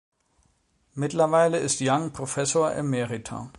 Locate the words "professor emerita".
2.11-3.49